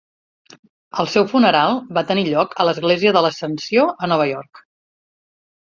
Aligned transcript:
El 1.03 1.09
seu 1.15 1.27
funeral 1.33 1.77
va 1.99 2.03
tenir 2.13 2.25
lloc 2.29 2.57
a 2.63 2.67
l'església 2.71 3.13
de 3.19 3.23
l'Ascensió 3.27 3.87
a 4.07 4.11
Nova 4.15 4.29
York. 4.35 4.65